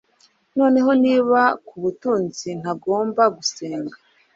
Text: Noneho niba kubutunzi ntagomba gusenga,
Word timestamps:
Noneho 0.57 0.91
niba 1.03 1.41
kubutunzi 1.67 2.49
ntagomba 2.61 3.23
gusenga, 3.35 3.95